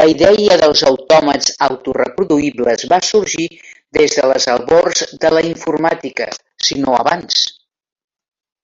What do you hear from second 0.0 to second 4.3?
La idea dels autòmats autoreproduïbles va sorgir des de